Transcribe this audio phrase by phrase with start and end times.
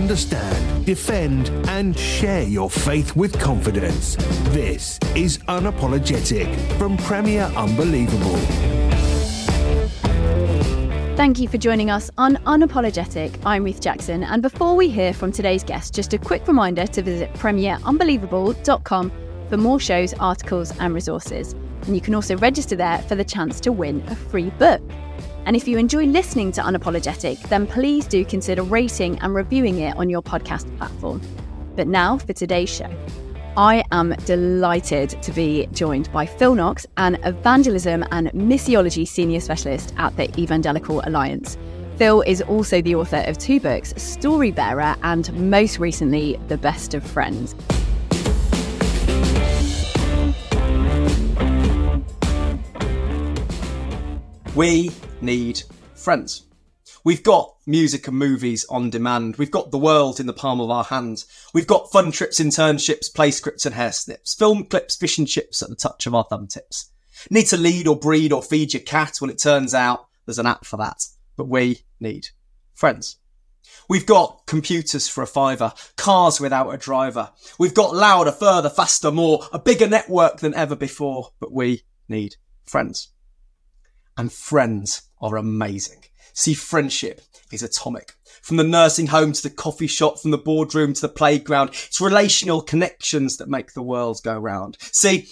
[0.00, 4.16] Understand, defend, and share your faith with confidence.
[4.44, 8.38] This is Unapologetic from Premier Unbelievable.
[11.16, 13.38] Thank you for joining us on Unapologetic.
[13.44, 17.02] I'm Ruth Jackson, and before we hear from today's guest, just a quick reminder to
[17.02, 19.12] visit premierunbelievable.com
[19.50, 21.52] for more shows, articles, and resources.
[21.82, 24.80] And you can also register there for the chance to win a free book.
[25.46, 29.96] And if you enjoy listening to Unapologetic, then please do consider rating and reviewing it
[29.96, 31.20] on your podcast platform.
[31.76, 32.90] But now for today's show.
[33.56, 39.92] I am delighted to be joined by Phil Knox, an evangelism and missiology senior specialist
[39.96, 41.58] at the Evangelical Alliance.
[41.96, 46.94] Phil is also the author of two books, Story Bearer, and most recently, The Best
[46.94, 47.54] of Friends.
[54.54, 54.90] We
[55.22, 55.62] need
[55.94, 56.46] friends.
[57.04, 59.36] We've got music and movies on demand.
[59.36, 61.26] We've got the world in the palm of our hands.
[61.54, 65.62] We've got fun trips, internships, play scripts and hair snips, film clips, fish and chips
[65.62, 66.90] at the touch of our thumb tips.
[67.30, 69.18] Need to lead or breed or feed your cat?
[69.20, 71.04] Well, it turns out there's an app for that.
[71.36, 72.28] But we need
[72.74, 73.16] friends.
[73.88, 77.30] We've got computers for a fiver, cars without a driver.
[77.58, 81.30] We've got louder, further, faster, more, a bigger network than ever before.
[81.40, 83.08] But we need friends.
[84.20, 86.04] And friends are amazing.
[86.34, 88.16] See, friendship is atomic.
[88.42, 92.02] From the nursing home to the coffee shop, from the boardroom to the playground, it's
[92.02, 94.76] relational connections that make the world go round.
[94.92, 95.26] See,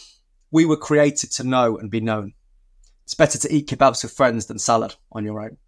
[0.51, 2.33] we were created to know and be known.
[3.05, 5.59] It's better to eat kebabs with friends than salad on your own.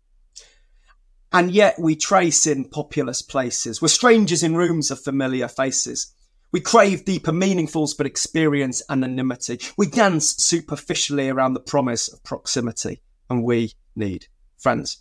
[1.31, 3.83] And yet we trace in populous places.
[3.83, 6.15] We're strangers in rooms of familiar faces.
[6.53, 9.61] We crave deeper meaningfuls but experience anonymity.
[9.77, 13.03] We dance superficially around the promise of proximity.
[13.31, 14.27] And we need
[14.59, 14.99] friends.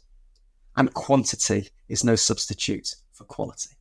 [0.78, 3.72] And quantity is no substitute for quality.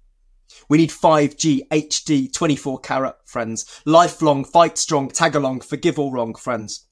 [0.70, 6.34] We need 5G, HD, 24 carat friends, lifelong, fight strong, tag along, forgive all wrong
[6.34, 6.86] friends.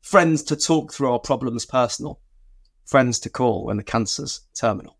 [0.00, 2.20] Friends to talk through our problems personal.
[2.86, 4.96] Friends to call when the cancer's terminal.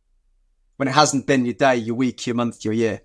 [0.76, 3.00] When it hasn't been your day, your week, your month, your year,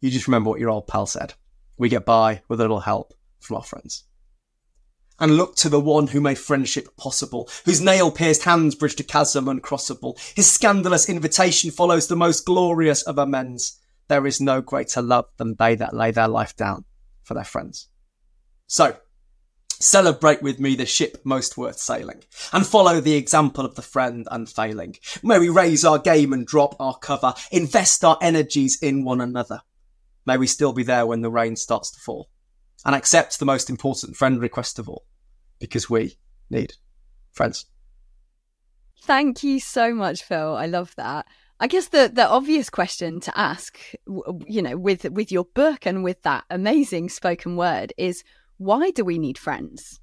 [0.00, 1.34] you just remember what your old pal said.
[1.78, 4.04] We get by with a little help from our friends
[5.20, 9.04] and look to the one who made friendship possible, whose nail pierced hands bridged a
[9.04, 10.18] chasm uncrossable.
[10.34, 13.80] His scandalous invitation follows the most glorious of amends.
[14.08, 16.84] There is no greater love than they that lay their life down
[17.22, 17.88] for their friends.
[18.66, 18.96] So,
[19.80, 22.22] celebrate with me the ship most worth sailing
[22.52, 24.96] and follow the example of the friend unfailing.
[25.22, 29.60] May we raise our game and drop our cover, invest our energies in one another.
[30.26, 32.28] May we still be there when the rain starts to fall
[32.84, 35.04] and accept the most important friend request of all
[35.58, 36.18] because we
[36.50, 36.74] need
[37.32, 37.66] friends.
[39.02, 40.56] Thank you so much, Phil.
[40.56, 41.26] I love that.
[41.60, 43.78] I guess the the obvious question to ask,
[44.46, 48.24] you know, with with your book and with that amazing spoken word is
[48.56, 50.00] why do we need friends?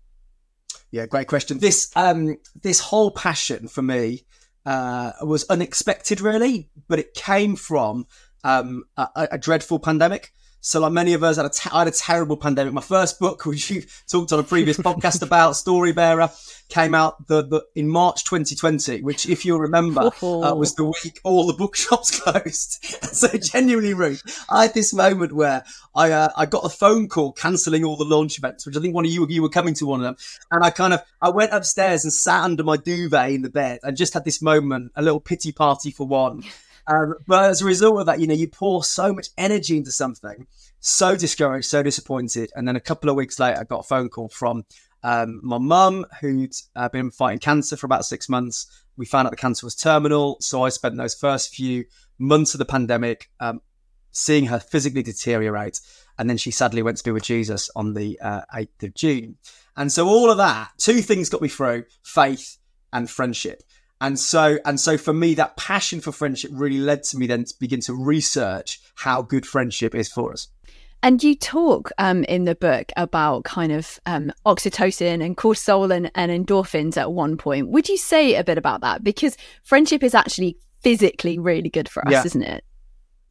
[0.92, 1.60] Yeah, great question.
[1.60, 4.24] This um this whole passion for me
[4.66, 8.06] uh was unexpected really, but it came from
[8.44, 10.32] um a, a dreadful pandemic.
[10.64, 12.72] So, like many of us, I had, a had a terrible pandemic.
[12.72, 16.30] My first book, which you talked on a previous podcast about, Story Bearer,
[16.70, 21.20] came out the, the in March 2020, which, if you remember, uh, was the week
[21.24, 22.78] all the bookshops closed.
[23.12, 24.22] so, genuinely rude.
[24.50, 25.64] I had this moment where
[25.96, 28.94] I uh, I got a phone call cancelling all the launch events, which I think
[28.94, 30.16] one of you you were coming to one of them,
[30.52, 33.80] and I kind of I went upstairs and sat under my duvet in the bed
[33.82, 36.44] and just had this moment, a little pity party for one.
[36.88, 39.92] Um, but as a result of that, you know, you pour so much energy into
[39.92, 40.48] something,
[40.80, 42.52] so discouraged, so disappointed.
[42.56, 44.66] And then a couple of weeks later, I got a phone call from
[45.04, 48.84] um, my mum, who'd uh, been fighting cancer for about six months.
[48.98, 50.38] We found out the cancer was terminal.
[50.42, 51.86] So I spent those first few
[52.20, 53.62] months of the pandemic um,
[54.12, 55.80] seeing her physically deteriorate.
[56.18, 59.38] And then she sadly went to be with Jesus on the uh, 8th of June.
[59.76, 62.58] And so all of that, two things got me through faith
[62.94, 63.64] and friendship.
[64.02, 67.46] And so, and so for me, that passion for friendship really led to me then
[67.46, 70.48] to begin to research how good friendship is for us.
[71.04, 76.12] And you talk um, in the book about kind of um, oxytocin and cortisol and,
[76.14, 77.70] and endorphins at one point.
[77.70, 79.04] Would you say a bit about that?
[79.04, 82.24] Because friendship is actually physically really good for us, yeah.
[82.26, 82.64] isn't it?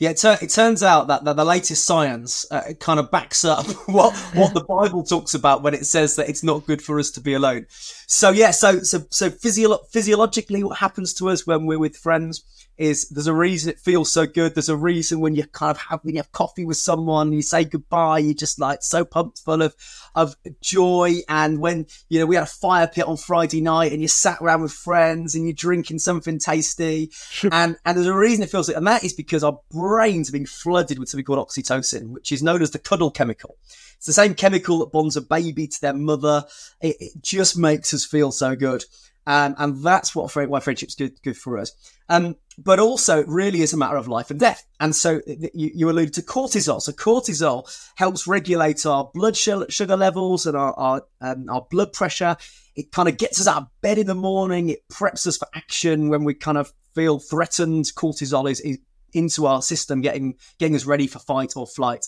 [0.00, 3.66] Yeah, it, it, turns out that, that the latest science uh, kind of backs up
[3.86, 7.10] what what the Bible talks about when it says that it's not good for us
[7.12, 7.66] to be alone.
[7.68, 12.42] So yeah, so so so physio- physiologically, what happens to us when we're with friends?
[12.80, 14.54] is there's a reason it feels so good.
[14.54, 17.42] There's a reason when you kind of have when you have coffee with someone, you
[17.42, 19.76] say goodbye, you're just like so pumped full of
[20.14, 21.16] of joy.
[21.28, 24.38] And when you know we had a fire pit on Friday night and you sat
[24.40, 27.10] around with friends and you're drinking something tasty,
[27.52, 30.32] and and there's a reason it feels like, and that is because our brains are
[30.32, 33.56] being flooded with something called oxytocin, which is known as the cuddle chemical.
[33.96, 36.44] It's the same chemical that bonds a baby to their mother.
[36.80, 38.84] It, it just makes us feel so good.
[39.26, 41.72] Um, and that's what why friendship's good good for us.
[42.08, 44.64] Um, but also, it really is a matter of life and death.
[44.78, 46.80] And so you, you alluded to cortisol.
[46.80, 52.36] So cortisol helps regulate our blood sugar levels and our our, um, our blood pressure.
[52.76, 54.68] It kind of gets us out of bed in the morning.
[54.68, 57.86] It preps us for action when we kind of feel threatened.
[57.96, 58.78] Cortisol is, is
[59.12, 62.06] into our system, getting getting us ready for fight or flight.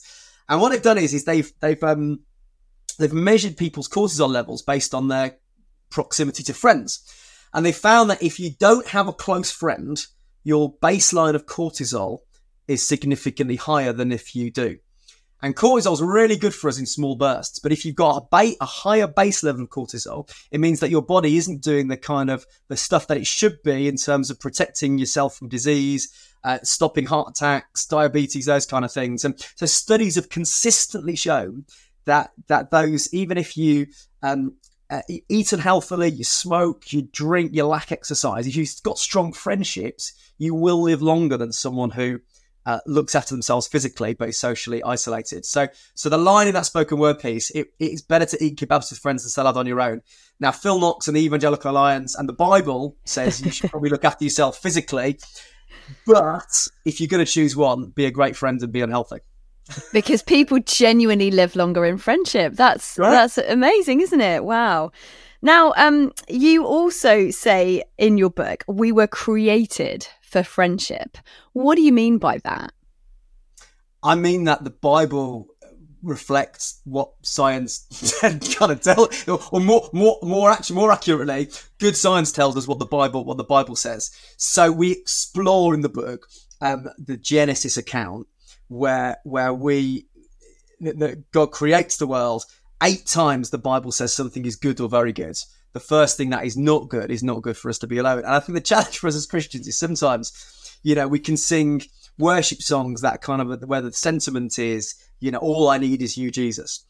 [0.49, 2.21] And what they've done is is they've they've um
[2.99, 5.39] they've measured people's cortisol levels based on their
[5.91, 7.03] proximity to friends.
[7.55, 10.01] And they found that if you don't have a close friend,
[10.43, 12.19] your baseline of cortisol
[12.67, 14.79] is significantly higher than if you do.
[15.43, 17.59] And cortisol is really good for us in small bursts.
[17.59, 20.91] But if you've got a, ba- a higher base level of cortisol, it means that
[20.91, 24.31] your body isn't doing the kind of the stuff that it should be in terms
[24.31, 26.13] of protecting yourself from disease,
[26.45, 29.25] uh, stopping heart attacks, diabetes, those kind of things.
[29.25, 31.65] And so studies have consistently shown
[32.05, 33.87] that that those even if you
[34.23, 34.55] um,
[34.91, 40.13] uh, eat unhealthily, you smoke, you drink, you lack exercise, if you've got strong friendships,
[40.39, 42.21] you will live longer than someone who
[42.67, 45.45] uh, looks after themselves physically but is socially isolated.
[45.45, 48.91] So, so the line in that spoken word piece, it, it's better to eat kebabs
[48.91, 50.03] with friends than salad on your own.
[50.39, 54.05] Now, Phil Knox and the Evangelical Alliance and the Bible says you should probably look
[54.05, 55.19] after yourself physically,
[56.07, 59.19] but if you're going to choose one, be a great friend and be unhealthy
[59.93, 62.55] because people genuinely live longer in friendship.
[62.55, 63.11] That's right.
[63.11, 64.45] that's amazing, isn't it?
[64.45, 64.93] Wow.
[65.41, 71.19] Now, um, you also say in your book, we were created for friendship.
[71.53, 72.73] What do you mean by that?
[74.05, 75.49] I mean that the Bible
[76.03, 77.87] reflects what science
[78.21, 79.09] kind of tell,
[79.51, 83.37] or more, more, more actually, more accurately, good science tells us what the Bible, what
[83.37, 84.11] the Bible says.
[84.37, 86.29] So we explore in the book
[86.61, 88.27] um, the Genesis account
[88.69, 90.07] where where we
[90.81, 92.45] that God creates the world.
[92.83, 95.37] Eight times the Bible says something is good or very good.
[95.73, 98.19] The first thing that is not good is not good for us to be alone.
[98.19, 101.37] And I think the challenge for us as Christians is sometimes, you know, we can
[101.37, 101.83] sing
[102.19, 106.17] worship songs that kind of where the sentiment is, you know, all I need is
[106.17, 106.85] you, Jesus.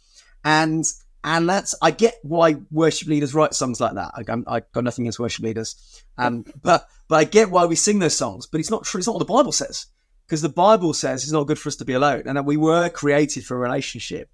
[0.44, 0.84] And
[1.24, 4.12] and that's I get why worship leaders write songs like that.
[4.14, 7.98] I, I got nothing against worship leaders, um, but but I get why we sing
[7.98, 8.46] those songs.
[8.46, 8.98] But it's not true.
[8.98, 9.86] It's not what the Bible says
[10.26, 12.56] because the Bible says it's not good for us to be alone, and that we
[12.56, 14.30] were created for a relationship.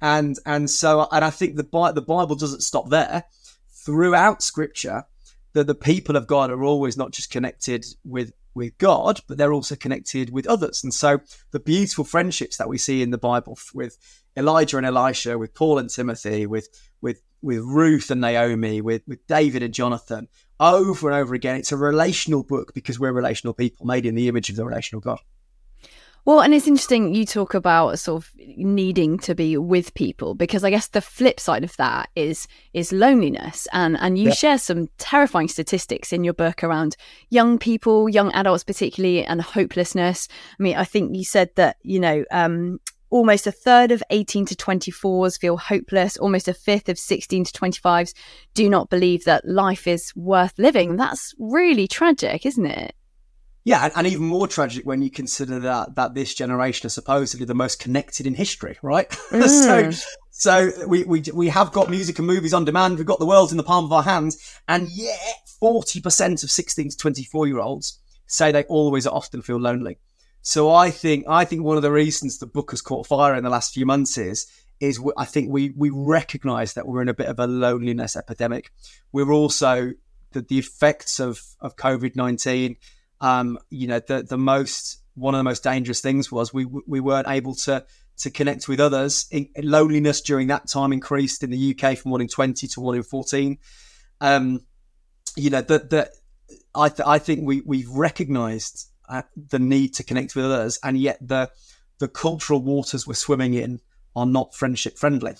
[0.00, 3.24] And and so and I think the the Bible doesn't stop there.
[3.84, 5.04] Throughout Scripture,
[5.52, 9.52] that the people of God are always not just connected with with God, but they're
[9.52, 10.82] also connected with others.
[10.82, 13.96] And so the beautiful friendships that we see in the Bible with
[14.36, 16.68] Elijah and Elisha, with Paul and Timothy, with
[17.00, 20.28] with with Ruth and Naomi, with with David and Jonathan,
[20.58, 21.56] over and over again.
[21.56, 25.00] It's a relational book because we're relational people made in the image of the relational
[25.00, 25.20] God.
[26.24, 30.64] Well, and it's interesting you talk about sort of needing to be with people because
[30.64, 34.36] I guess the flip side of that is is loneliness, and and you yep.
[34.36, 36.96] share some terrifying statistics in your book around
[37.30, 40.28] young people, young adults particularly, and hopelessness.
[40.58, 44.46] I mean, I think you said that you know um, almost a third of 18
[44.46, 46.16] to 24s feel hopeless.
[46.16, 48.14] Almost a fifth of 16 to 25s
[48.54, 50.96] do not believe that life is worth living.
[50.96, 52.94] That's really tragic, isn't it?
[53.64, 57.44] Yeah, and, and, even more tragic when you consider that that this generation is supposedly
[57.44, 59.08] the most connected in history, right?
[59.10, 59.94] Mm.
[60.00, 62.96] so, so we, we we have got music and movies on demand.
[62.96, 65.18] We've got the world in the palm of our hands, and yet
[65.58, 69.60] forty percent of sixteen to twenty four year olds say they always or often feel
[69.60, 69.98] lonely.
[70.42, 73.44] So I think I think one of the reasons the book has caught fire in
[73.44, 74.46] the last few months is
[74.80, 78.72] is I think we we recognise that we're in a bit of a loneliness epidemic.
[79.12, 79.92] We're also
[80.32, 82.76] the, the effects of of COVID nineteen
[83.20, 87.00] um, you know, the the most one of the most dangerous things was we we
[87.00, 87.84] weren't able to
[88.18, 89.26] to connect with others.
[89.30, 92.96] In, loneliness during that time increased in the UK from one in twenty to one
[92.96, 93.58] in fourteen.
[94.20, 94.60] Um,
[95.36, 96.10] you know that that
[96.74, 100.98] I th- I think we we've recognised uh, the need to connect with others, and
[100.98, 101.50] yet the
[101.98, 103.80] the cultural waters we're swimming in
[104.16, 105.34] are not friendship friendly.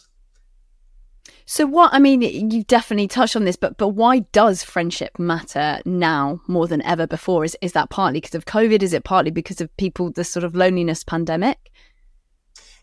[1.46, 5.80] So what I mean, you definitely touched on this, but but why does friendship matter
[5.84, 7.44] now more than ever before?
[7.44, 8.82] Is is that partly because of COVID?
[8.82, 11.58] Is it partly because of people the sort of loneliness pandemic?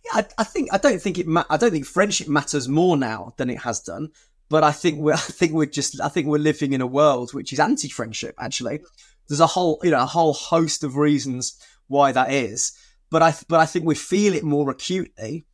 [0.05, 1.27] Yeah, I, I think I don't think it.
[1.27, 4.09] Ma- I don't think friendship matters more now than it has done.
[4.49, 7.33] But I think we're I think we're just I think we're living in a world
[7.33, 8.35] which is anti-friendship.
[8.39, 8.81] Actually,
[9.27, 12.73] there's a whole you know a whole host of reasons why that is.
[13.09, 15.45] But I but I think we feel it more acutely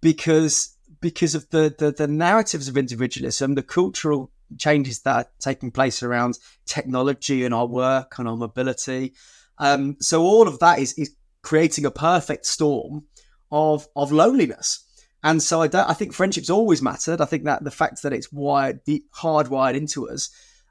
[0.00, 5.70] because because of the, the, the narratives of individualism, the cultural changes that are taking
[5.70, 9.14] place around technology and our work and our mobility.
[9.58, 13.04] Um, so all of that is, is creating a perfect storm
[13.50, 14.84] of of loneliness.
[15.22, 15.88] And so I don't.
[15.88, 17.20] I think friendships always mattered.
[17.20, 20.30] I think that the fact that it's wired, the hardwired into us.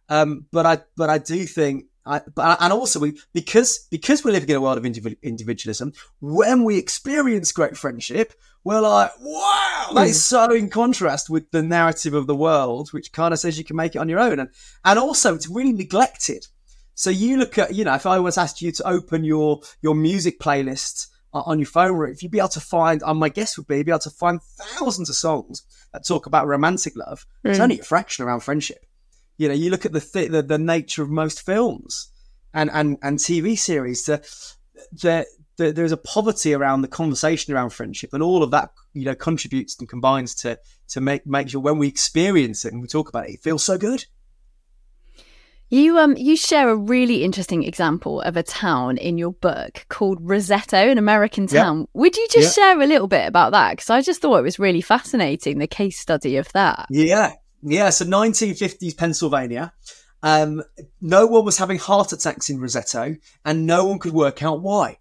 [0.10, 4.32] Um, but I but I do think I, but, and also we because because we're
[4.32, 5.94] living in a world of individualism.
[6.20, 10.36] When we experience great friendship, we're like, wow, that is hmm.
[10.36, 13.76] so in contrast with the narrative of the world, which kind of says you can
[13.76, 14.50] make it on your own, and
[14.86, 16.48] and also it's really neglected.
[16.96, 19.96] So you look at, you know, if I was asked you to open your your
[19.96, 23.68] music playlist on your phone, if you'd be able to find, and my guess would
[23.68, 25.64] be, you'd be able to find thousands of songs
[25.94, 27.26] that talk about romantic love.
[27.46, 27.50] Mm.
[27.50, 27.64] It's hmm.
[27.64, 28.86] only a fraction around friendship.
[29.40, 32.12] You know, you look at the th- the, the nature of most films
[32.54, 34.04] and and and TV series.
[34.04, 34.18] The,
[34.92, 39.06] the the, there's a poverty around the conversation around friendship, and all of that you
[39.06, 42.88] know contributes and combines to to make make sure when we experience it and we
[42.90, 44.06] talk about it, it feels so good.
[45.70, 50.22] You um you share a really interesting example of a town in your book called
[50.22, 51.80] Roseto, an American town.
[51.80, 51.90] Yep.
[51.94, 52.66] Would you just yep.
[52.66, 53.72] share a little bit about that?
[53.72, 56.88] Because I just thought it was really fascinating the case study of that.
[56.90, 57.90] Yeah, yeah.
[57.90, 59.74] So 1950s Pennsylvania.
[60.22, 60.64] Um,
[61.00, 64.98] no one was having heart attacks in Roseto, and no one could work out why.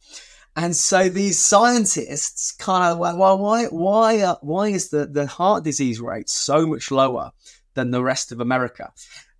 [0.54, 5.26] And so these scientists kind of went, well, why, why, uh, why is the, the
[5.26, 7.30] heart disease rate so much lower
[7.74, 8.92] than the rest of America?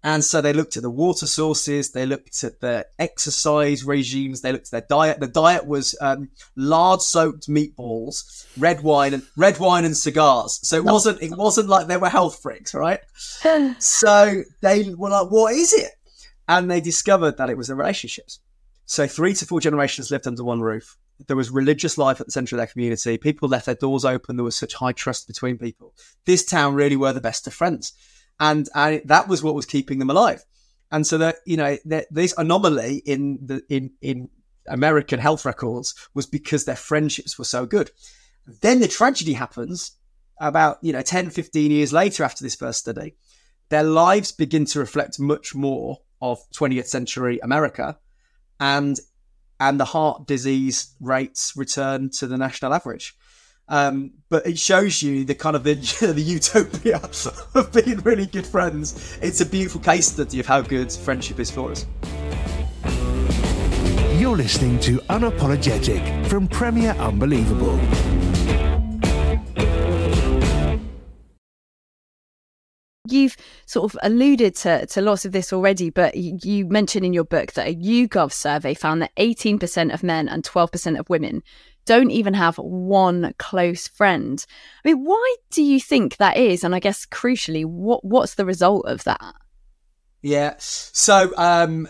[0.05, 4.53] And so they looked at the water sources, they looked at the exercise regimes, they
[4.53, 5.19] looked at their diet.
[5.19, 10.61] The diet was um, lard soaked meatballs, red wine and red wine and cigars.
[10.63, 13.01] So it wasn't it wasn't like they were health freaks, right?
[13.79, 15.91] so they were like, what is it?
[16.47, 18.39] And they discovered that it was the relationships.
[18.87, 22.33] So three to four generations lived under one roof there was religious life at the
[22.33, 23.19] centre of their community.
[23.19, 24.37] People left their doors open.
[24.37, 25.95] There was such high trust between people.
[26.27, 27.93] This town really were the best of friends,
[28.41, 30.45] and and that was what was keeping them alive.
[30.91, 34.29] And so that you know that this anomaly in the in in
[34.69, 37.91] American health records was because their friendships were so good.
[38.47, 39.93] Then the tragedy happens
[40.41, 43.15] about you know 10, 15 years later after this first study.
[43.69, 47.99] Their lives begin to reflect much more of 20th century America,
[48.59, 48.99] and
[49.61, 53.17] and the heart disease rates return to the national average.
[53.69, 55.75] Um, but it shows you the kind of the,
[56.15, 56.97] the utopia
[57.55, 59.19] of being really good friends.
[59.21, 61.87] It's a beautiful case study of how good friendship is for us.
[64.19, 67.79] You're listening to Unapologetic from Premier Unbelievable.
[73.11, 77.25] You've sort of alluded to, to lots of this already, but you mentioned in your
[77.25, 81.43] book that a YouGov survey found that 18% of men and 12% of women
[81.89, 84.45] don't even have one close friend.
[84.85, 86.63] I mean, why do you think that is?
[86.63, 89.35] And I guess crucially, what what's the result of that?
[90.23, 90.55] Yeah.
[90.59, 91.89] So, um,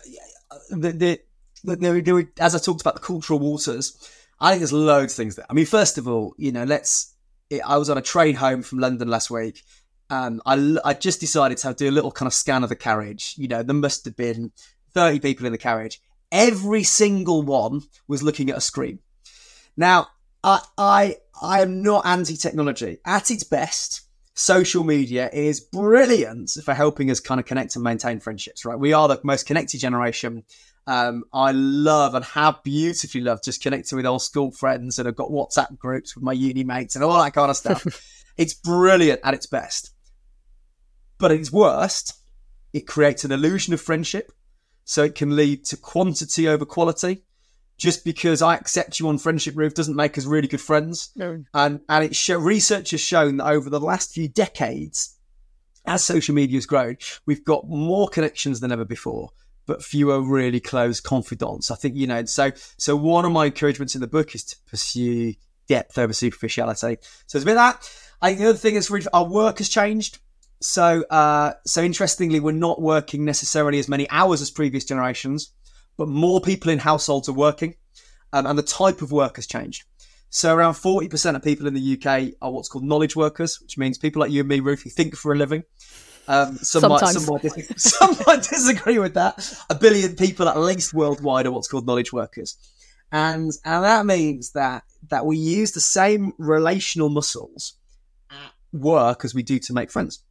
[0.71, 1.21] the, the,
[1.65, 3.97] the, the, as I talked about the cultural waters,
[4.41, 5.47] I think there's loads of things there.
[5.49, 7.15] I mean, first of all, you know, let's.
[7.65, 9.63] I was on a train home from London last week
[10.11, 13.35] um, I, I just decided to do a little kind of scan of the carriage.
[13.37, 14.53] You know, there must have been
[14.95, 16.01] 30 people in the carriage.
[16.33, 19.01] Every single one was looking at a screen.
[19.79, 20.09] Now,
[20.43, 22.99] I, I, I am not anti-technology.
[23.07, 24.03] At its best,
[24.35, 28.79] social media is brilliant for helping us kind of connect and maintain friendships, right?
[28.79, 30.43] We are the most connected generation.
[30.89, 35.15] Um, I love and have beautifully loved just connecting with old school friends and I've
[35.15, 37.87] got WhatsApp groups with my uni mates and all that kind of stuff.
[38.37, 39.93] it's brilliant at its best.
[41.19, 42.15] But at its worst,
[42.73, 44.33] it creates an illusion of friendship.
[44.85, 47.23] So it can lead to quantity over quality.
[47.79, 51.11] Just because I accept you on Friendship Roof doesn't make us really good friends.
[51.17, 51.45] No.
[51.55, 55.17] And and it show, research has shown that over the last few decades,
[55.87, 59.31] as social media has grown, we've got more connections than ever before.
[59.69, 61.71] but fewer really close confidants.
[61.71, 64.57] I think, you know, so, so one of my encouragements in the book is to
[64.67, 65.35] pursue
[65.69, 66.97] depth over superficiality.
[67.27, 67.89] So it's a bit that.
[68.21, 70.19] I think the other thing is our work has changed.
[70.61, 75.53] So, uh, so interestingly, we're not working necessarily as many hours as previous generations,
[75.99, 77.75] but more people in households are working,
[78.33, 79.85] um, and the type of work has changed.
[80.31, 83.77] So, around forty percent of people in the UK are what's called knowledge workers, which
[83.77, 85.65] means people like you and me, Ruth, who think for a living.
[86.29, 89.53] Um, some, might, some, might disagree, some might disagree with that.
[89.71, 92.57] A billion people, at least worldwide, are what's called knowledge workers,
[93.11, 97.75] and and that means that that we use the same relational muscles
[98.31, 100.23] at work as we do to make friends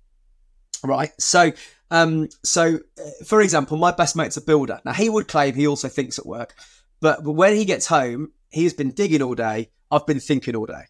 [0.84, 1.12] right?
[1.19, 1.51] So,
[1.91, 4.79] um, so uh, for example, my best mate's a builder.
[4.86, 6.55] Now he would claim he also thinks at work,
[7.00, 9.69] but but when he gets home, he's been digging all day.
[9.91, 10.86] I've been thinking all day.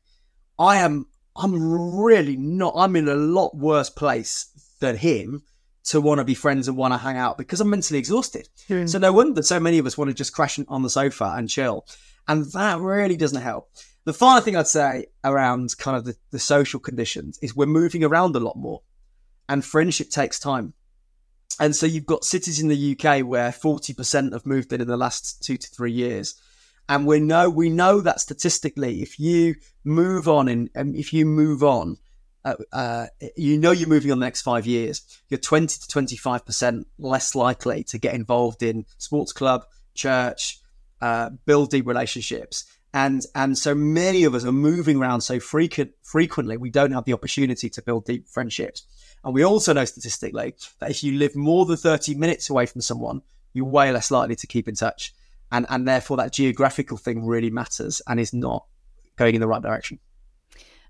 [0.58, 1.08] I am.
[1.36, 2.74] I'm really not.
[2.76, 4.48] I'm in a lot worse place
[4.80, 5.44] than him
[5.86, 8.50] to want to be friends and want to hang out because I'm mentally exhausted.
[8.70, 8.90] Mm.
[8.90, 11.50] So no wonder so many of us want to just crash on the sofa and
[11.50, 11.86] chill,
[12.28, 13.70] and that really doesn't help.
[14.06, 18.06] The final thing I'd say around kind of the, the social conditions is we're moving
[18.06, 18.82] around a lot more
[19.50, 20.74] and friendship takes time.
[21.60, 24.98] And so you've got cities in the UK where 40% have moved in in the
[24.98, 26.36] last two to three years.
[26.90, 31.64] And we know, we know that statistically, if you move on and if you move
[31.64, 31.98] on,
[32.46, 36.86] uh, uh, you know you're moving on the next five years, you're 20 to 25%
[36.98, 40.60] less likely to get involved in sports club, church,
[41.02, 42.66] uh, build deep relationships.
[42.94, 47.06] And, and so many of us are moving around so frequent, frequently, we don't have
[47.06, 48.84] the opportunity to build deep friendships.
[49.24, 52.82] And we also know statistically that if you live more than 30 minutes away from
[52.82, 53.22] someone,
[53.54, 55.14] you're way less likely to keep in touch.
[55.52, 58.66] And, and therefore, that geographical thing really matters and is not
[59.16, 60.00] going in the right direction.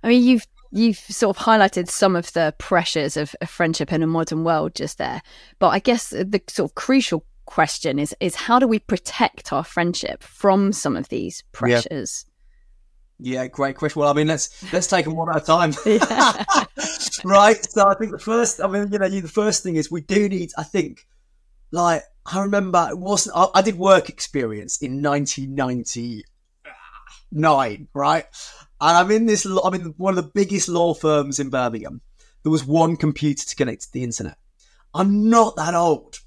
[0.04, 4.04] I mean, you've you've sort of highlighted some of the pressures of, of friendship in
[4.04, 5.22] a modern world just there,
[5.60, 9.64] but I guess the sort of crucial question is is how do we protect our
[9.64, 12.26] friendship from some of these pressures?
[12.28, 12.34] Yeah.
[13.20, 14.00] Yeah, great question.
[14.00, 15.74] Well, I mean, let's let's take them one at a time.
[15.86, 16.44] Yeah.
[17.26, 17.66] right.
[17.66, 20.30] So I think the first, I mean, you know, the first thing is we do
[20.30, 20.52] need.
[20.56, 21.08] I think,
[21.72, 23.36] like, I remember it wasn't.
[23.36, 28.26] I, I did work experience in 1999, right?
[28.80, 29.46] And I'm in this.
[29.46, 32.02] I'm in one of the biggest law firms in Birmingham.
[32.44, 34.38] There was one computer to connect to the internet.
[34.94, 36.20] I'm not that old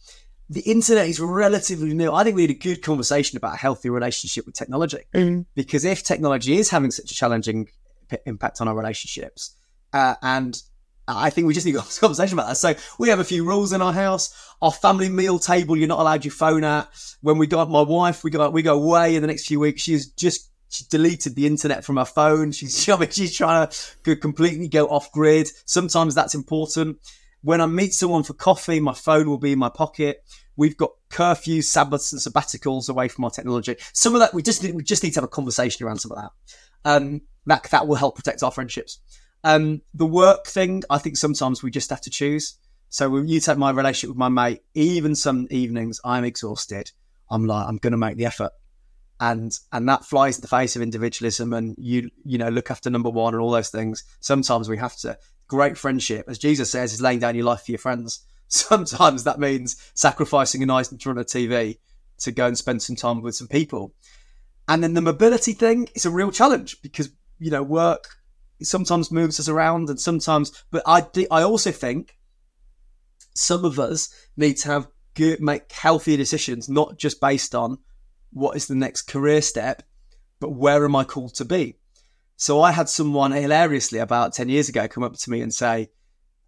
[0.50, 2.12] the internet is relatively new.
[2.12, 5.04] I think we need a good conversation about a healthy relationship with technology.
[5.14, 5.46] Mm.
[5.54, 7.68] Because if technology is having such a challenging
[8.08, 9.54] p- impact on our relationships,
[9.92, 10.60] uh, and
[11.06, 12.56] I think we just need a conversation about that.
[12.56, 14.34] So we have a few rules in our house.
[14.60, 16.88] Our family meal table, you're not allowed your phone at.
[17.20, 19.82] When we got my wife, we go we go away in the next few weeks.
[19.82, 22.50] She's just she deleted the internet from her phone.
[22.50, 23.68] She's I mean, she's trying
[24.04, 25.48] to completely go off grid.
[25.64, 26.98] Sometimes that's important.
[27.42, 30.22] When I meet someone for coffee, my phone will be in my pocket.
[30.56, 33.76] We've got curfews, Sabbaths, and sabbaticals away from our technology.
[33.92, 36.12] Some of that we just need, we just need to have a conversation around some
[36.12, 36.30] of that.
[36.84, 39.00] Um, that that will help protect our friendships.
[39.42, 42.56] Um, the work thing, I think sometimes we just have to choose.
[42.88, 46.90] So you take my relationship with my mate, even some evenings I'm exhausted.
[47.30, 48.50] I'm like, I'm going to make the effort,
[49.20, 52.90] and and that flies in the face of individualism and you you know look after
[52.90, 54.04] number one and all those things.
[54.20, 55.16] Sometimes we have to.
[55.46, 59.38] Great friendship, as Jesus says, is laying down your life for your friends sometimes that
[59.38, 61.78] means sacrificing a night in front of TV
[62.18, 63.94] to go and spend some time with some people.
[64.68, 68.08] And then the mobility thing is a real challenge because, you know, work
[68.62, 72.18] sometimes moves us around and sometimes, but I, I also think
[73.34, 77.78] some of us need to have good, make healthier decisions, not just based on
[78.32, 79.82] what is the next career step,
[80.40, 81.76] but where am I called to be?
[82.36, 85.90] So I had someone hilariously about 10 years ago come up to me and say,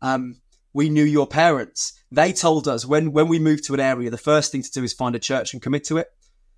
[0.01, 0.41] um,
[0.73, 1.93] we knew your parents.
[2.11, 4.83] They told us when, when we moved to an area, the first thing to do
[4.83, 6.09] is find a church and commit to it.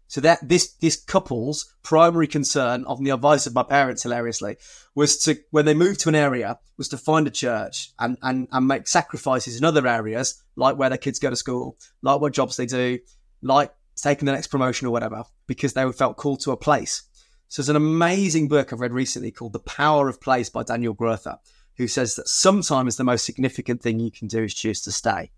[0.06, 4.58] So that this, this couple's primary concern on the advice of my parents, hilariously,
[4.94, 8.46] was to, when they moved to an area, was to find a church and, and,
[8.52, 12.34] and make sacrifices in other areas, like where their kids go to school, like what
[12.34, 12.98] jobs they do,
[13.42, 17.02] like taking the next promotion or whatever, because they felt called to a place.
[17.48, 20.94] So there's an amazing book I've read recently called The Power of Place by Daniel
[20.94, 21.38] Grothe
[21.76, 25.30] who says that sometimes the most significant thing you can do is choose to stay.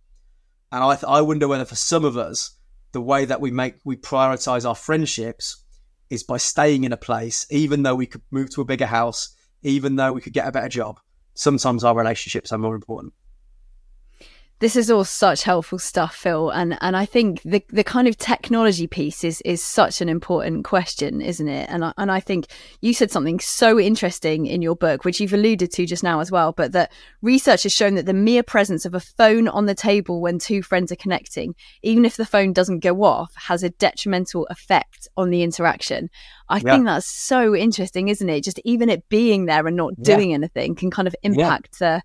[0.70, 2.52] And I, th- I wonder whether for some of us,
[2.92, 5.62] the way that we make we prioritize our friendships
[6.10, 9.34] is by staying in a place, even though we could move to a bigger house,
[9.62, 11.00] even though we could get a better job.
[11.34, 13.12] Sometimes our relationships are more important.
[14.58, 18.16] This is all such helpful stuff, Phil, and and I think the the kind of
[18.16, 21.68] technology piece is is such an important question, isn't it?
[21.68, 22.46] And I, and I think
[22.80, 26.32] you said something so interesting in your book, which you've alluded to just now as
[26.32, 26.90] well, but that
[27.20, 30.62] research has shown that the mere presence of a phone on the table when two
[30.62, 35.28] friends are connecting, even if the phone doesn't go off, has a detrimental effect on
[35.28, 36.08] the interaction.
[36.48, 36.72] I yeah.
[36.72, 38.44] think that's so interesting, isn't it?
[38.44, 40.16] Just even it being there and not yeah.
[40.16, 41.96] doing anything can kind of impact yeah.
[41.96, 42.02] the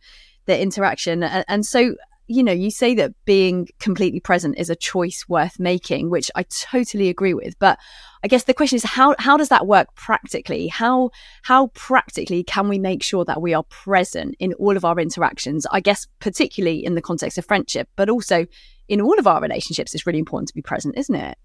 [0.48, 1.24] the interaction.
[1.24, 1.96] And, and so
[2.32, 6.44] you know, you say that being completely present is a choice worth making, which I
[6.44, 7.60] totally agree with.
[7.60, 7.78] But
[8.24, 10.67] I guess the question is how how does that work practically?
[10.67, 11.10] How
[11.44, 15.67] how practically can we make sure that we are present in all of our interactions?
[15.72, 18.46] I guess particularly in the context of friendship, but also
[18.88, 21.38] in all of our relationships, it's really important to be present, isn't it?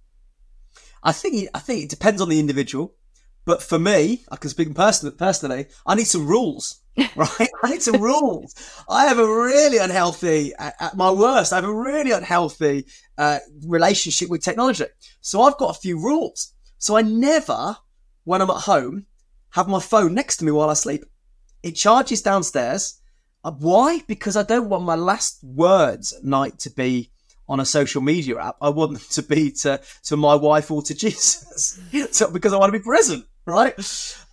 [1.02, 2.94] I think I think it depends on the individual.
[3.44, 6.80] But for me, I can speak personally, personally, I need some rules.
[7.16, 7.48] right?
[7.62, 8.54] I need some rules.
[8.88, 12.86] I have a really unhealthy, at, my worst, I have a really unhealthy
[13.18, 14.86] uh, relationship with technology.
[15.20, 16.52] So I've got a few rules.
[16.78, 17.76] So I never,
[18.24, 19.06] when I'm at home,
[19.50, 21.04] have my phone next to me while I sleep.
[21.62, 23.00] It charges downstairs.
[23.44, 24.00] Uh, why?
[24.06, 27.10] Because I don't want my last words at night to be
[27.48, 28.56] on a social media app.
[28.60, 31.80] I want them to be to, to my wife or to Jesus.
[32.10, 33.74] so, because I want to be present, right?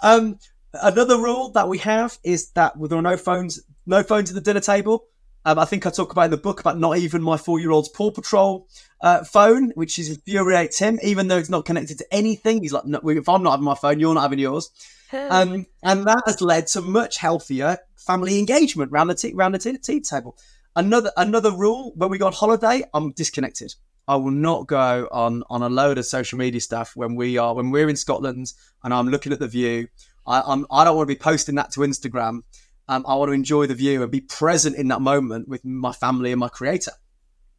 [0.01, 0.37] Um,
[0.73, 4.41] Another rule that we have is that there are no phones, no phones at the
[4.41, 5.05] dinner table.
[5.45, 8.11] Um, I think I talk about in the book about not even my four-year-old's Paw
[8.11, 8.67] Patrol
[9.01, 12.61] uh, phone, which is infuriates him, even though it's not connected to anything.
[12.61, 14.69] He's like, no, if I'm not having my phone, you're not having yours.
[15.11, 19.59] Um, and that has led to much healthier family engagement around the tea, around the
[19.59, 20.37] tea, tea table.
[20.75, 23.75] Another another rule when we go on holiday, I'm disconnected.
[24.07, 27.53] I will not go on on a load of social media stuff when we are
[27.53, 29.87] when we're in Scotland and I'm looking at the view
[30.25, 32.41] I, I'm, I don't want to be posting that to Instagram.
[32.87, 35.93] Um, I want to enjoy the view and be present in that moment with my
[35.93, 36.91] family and my creator.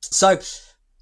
[0.02, 0.38] So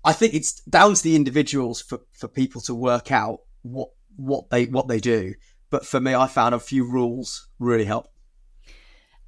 [0.05, 4.51] I think it's down to the individuals for, for people to work out what what
[4.51, 5.35] they what they do.
[5.71, 8.09] But for me, I found a few rules really help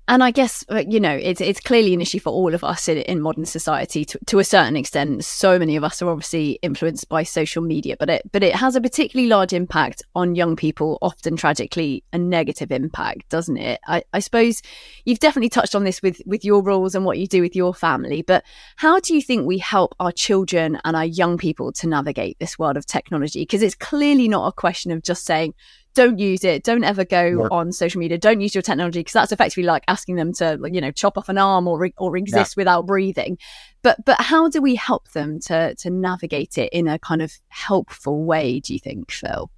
[0.06, 2.88] and I guess uh, you know it's it's clearly an issue for all of us
[2.88, 5.24] in, in modern society to, to a certain extent.
[5.24, 8.76] So many of us are obviously influenced by social media, but it but it has
[8.76, 13.80] a particularly large impact on young people, often tragically a negative impact, doesn't it?
[13.86, 14.60] I, I suppose
[15.04, 17.72] you've definitely touched on this with with your roles and what you do with your
[17.72, 18.44] family, but
[18.76, 22.58] how do you think we help our children and our young people to navigate this
[22.58, 23.42] world of technology?
[23.42, 25.54] Because it's clearly not a question of just saying
[25.94, 26.64] don't use it.
[26.64, 28.18] Don't ever go on social media.
[28.18, 31.28] Don't use your technology because that's effectively like asking them to, you know, chop off
[31.28, 32.60] an arm or or exist yeah.
[32.60, 33.38] without breathing.
[33.82, 37.32] But but how do we help them to to navigate it in a kind of
[37.48, 38.60] helpful way?
[38.60, 39.50] Do you think, Phil?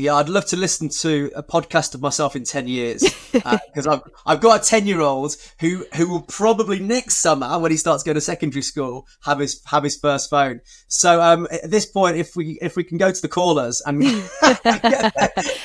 [0.00, 3.92] Yeah, I'd love to listen to a podcast of myself in ten years because uh,
[3.92, 7.76] I've I've got a ten year old who who will probably next summer when he
[7.76, 10.60] starts going to secondary school have his have his first phone.
[10.88, 14.02] So um, at this point, if we if we can go to the callers and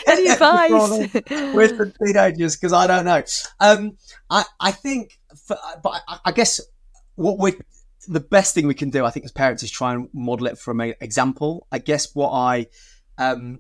[0.08, 1.14] any advice
[1.54, 3.24] with the teenagers because I don't know.
[3.62, 3.98] Um,
[4.30, 5.18] I I think,
[5.48, 6.60] for, but I, I guess
[7.16, 7.54] what we
[8.08, 10.58] the best thing we can do, I think, as parents is try and model it
[10.58, 11.68] from an example.
[11.72, 12.68] I guess what I
[13.18, 13.60] um,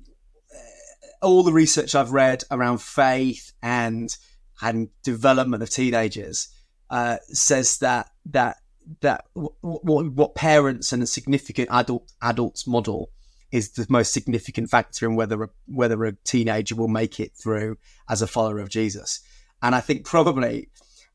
[1.26, 4.16] all the research I've read around faith and
[4.62, 6.50] and development of teenagers
[6.90, 8.58] uh, says that that
[9.02, 13.10] that what, what parents and a significant adult adults model
[13.52, 17.78] is the most significant factor in whether a, whether a teenager will make it through
[18.10, 19.22] as a follower of Jesus.
[19.62, 20.70] And I think probably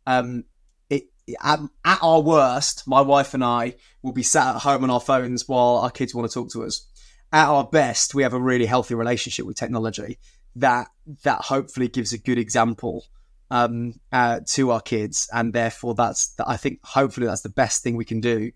[0.06, 0.44] um,
[0.88, 1.04] it,
[1.42, 5.00] at, at, our worst, my wife and I will be sat at home on our
[5.00, 6.86] phones while our kids want to talk to us
[7.32, 10.18] at our best, we have a really healthy relationship with technology
[10.56, 10.88] that
[11.22, 13.04] that hopefully gives a good example
[13.50, 17.96] um, uh, to our kids, and therefore that's I think hopefully that's the best thing
[17.96, 18.52] we can do.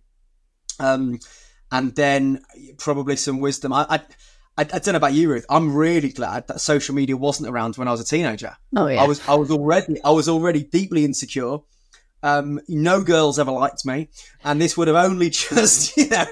[0.80, 1.20] Um,
[1.70, 2.42] and then
[2.78, 3.72] probably some wisdom.
[3.72, 4.00] I, I
[4.56, 5.46] I, I, don't know about you, Ruth.
[5.50, 8.56] I'm really glad that social media wasn't around when I was a teenager.
[8.76, 9.02] Oh yeah.
[9.02, 11.58] I was I was already I was already deeply insecure.
[12.24, 14.08] Um, no girls ever liked me,
[14.44, 16.24] and this would have only just, you know,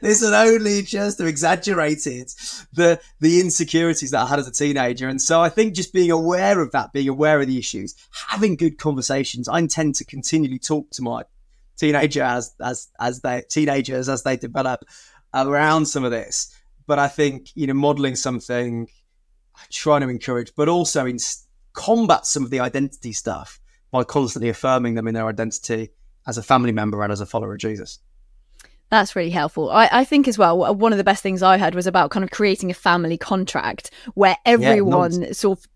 [0.00, 2.30] this had only just have exaggerated
[2.72, 5.08] the the insecurities that I had as a teenager.
[5.08, 7.94] And so I think just being aware of that, being aware of the issues,
[8.28, 9.48] having good conversations.
[9.48, 11.24] I intend to continually talk to my
[11.76, 14.82] teenager as as as they teenagers as they develop
[15.34, 16.56] around some of this.
[16.86, 18.88] But I think you know, modeling something,
[19.70, 21.18] trying to encourage, but also in
[21.74, 23.58] combat some of the identity stuff
[23.92, 25.90] by constantly affirming them in their identity
[26.26, 28.00] as a family member and as a follower of Jesus.
[28.90, 29.70] That's really helpful.
[29.70, 32.24] I, I, think as well, one of the best things I heard was about kind
[32.24, 35.66] of creating a family contract where everyone yeah, sort of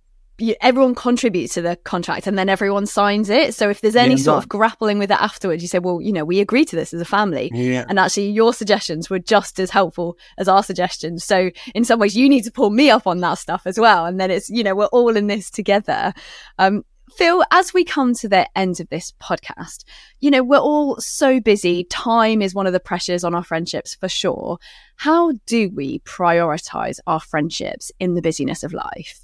[0.61, 3.55] everyone contributes to the contract and then everyone signs it.
[3.55, 6.13] So if there's any Yeah, sort of grappling with it afterwards, you say, well, you
[6.13, 7.51] know, we agree to this as a family.
[7.55, 7.87] Yeah.
[7.89, 11.25] And actually, your suggestions were just as helpful as our suggestions.
[11.25, 14.05] So in some ways, you need to pull me up on that stuff as well.
[14.05, 16.13] And then it's, you know, we're all in this together.
[16.59, 19.85] Um, Phil, as we come to the end of this podcast,
[20.21, 21.85] you know, we're all so busy.
[21.85, 24.59] Time is one of the pressures on our friendships for sure.
[24.97, 29.21] How do we prioritize our friendships in the busyness of life?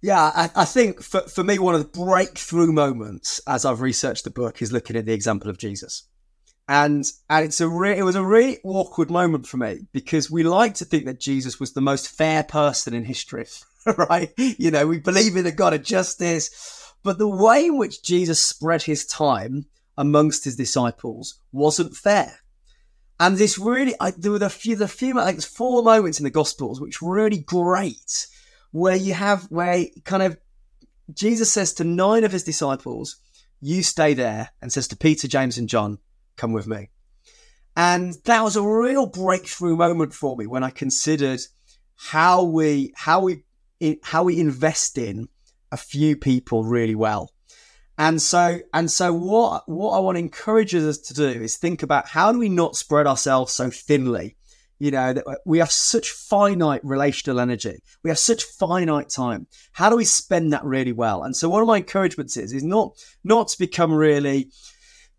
[0.00, 4.24] Yeah, I, I think for, for me, one of the breakthrough moments as I've researched
[4.24, 6.04] the book is looking at the example of Jesus.
[6.68, 10.42] And and it's a re- it was a really awkward moment for me because we
[10.42, 13.46] like to think that Jesus was the most fair person in history,
[14.10, 14.32] right?
[14.36, 18.42] You know, we believe in a God of justice, but the way in which Jesus
[18.42, 22.40] spread his time amongst his disciples wasn't fair.
[23.20, 26.24] And this really, I, there were a few, the few, like there's four moments in
[26.24, 28.28] the Gospels which were really great,
[28.70, 30.38] where you have where kind of
[31.12, 33.16] Jesus says to nine of his disciples,
[33.60, 35.98] "You stay there," and says to Peter, James, and John,
[36.36, 36.90] "Come with me."
[37.74, 41.40] And that was a real breakthrough moment for me when I considered
[41.96, 43.42] how we how we
[44.02, 45.28] how we invest in
[45.70, 47.30] a few people really well.
[47.96, 51.82] And so, and so, what what I want to encourage us to do is think
[51.82, 54.36] about how do we not spread ourselves so thinly.
[54.78, 59.48] You know that we have such finite relational energy, we have such finite time.
[59.72, 61.24] How do we spend that really well?
[61.24, 62.92] And so, one of my encouragements is is not
[63.24, 64.52] not to become really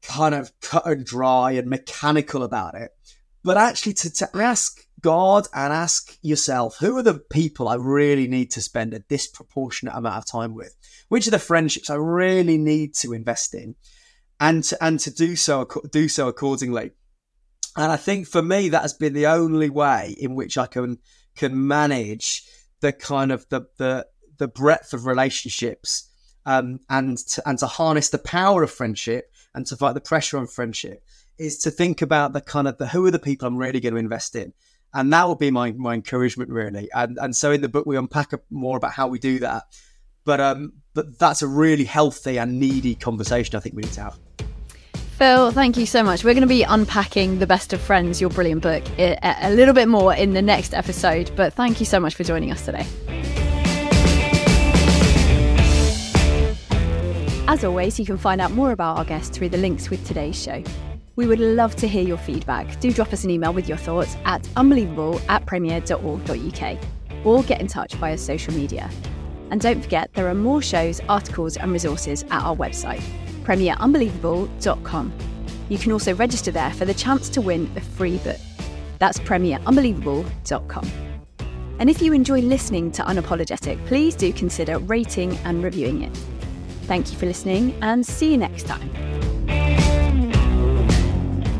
[0.02, 2.92] kind of cut and dry and mechanical about it,
[3.44, 8.28] but actually to, to ask God and ask yourself, who are the people I really
[8.28, 10.76] need to spend a disproportionate amount of time with?
[11.08, 13.76] Which are the friendships I really need to invest in,
[14.40, 16.92] and to, and to do so do so accordingly.
[17.76, 20.98] And I think for me that has been the only way in which I can
[21.36, 22.44] can manage
[22.82, 24.08] the kind of the the
[24.38, 26.10] the breadth of relationships
[26.46, 30.38] um, and to, and to harness the power of friendship and to fight the pressure
[30.38, 31.04] on friendship
[31.38, 33.94] is to think about the kind of the who are the people I'm really going
[33.94, 34.54] to invest in.
[34.94, 36.90] And that will be my, my encouragement really.
[36.94, 39.64] And and so in the book we unpack more about how we do that.
[40.26, 44.02] But um but that's a really healthy and needy conversation I think we need to
[44.02, 44.20] have.
[45.20, 46.24] Phil, thank you so much.
[46.24, 49.90] We're going to be unpacking The Best of Friends, your brilliant book, a little bit
[49.90, 51.30] more in the next episode.
[51.36, 52.88] But thank you so much for joining us today.
[57.50, 60.42] As always, you can find out more about our guests through the links with today's
[60.42, 60.64] show.
[61.20, 62.80] We would love to hear your feedback.
[62.80, 66.78] Do drop us an email with your thoughts at unbelievable at premier.org.uk
[67.26, 68.90] or get in touch via social media.
[69.52, 73.02] And don't forget, there are more shows, articles, and resources at our website,
[73.44, 75.14] premierunbelievable.com.
[75.68, 78.40] You can also register there for the chance to win a free book.
[79.00, 80.90] That's premierunbelievable.com.
[81.80, 86.16] And if you enjoy listening to Unapologetic, please do consider rating and reviewing it.
[86.84, 88.90] Thank you for listening and see you next time.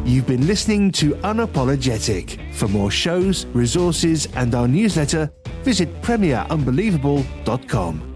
[0.10, 2.56] You've been listening to Unapologetic.
[2.56, 8.09] For more shows, resources, and our newsletter, visit premierunbelievable.com.